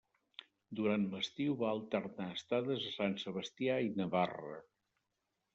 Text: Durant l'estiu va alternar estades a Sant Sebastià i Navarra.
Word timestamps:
Durant 0.79 1.03
l'estiu 1.11 1.57
va 1.59 1.67
alternar 1.73 2.29
estades 2.39 2.87
a 2.89 2.95
Sant 2.97 3.15
Sebastià 3.25 3.79
i 3.89 3.93
Navarra. 4.01 4.61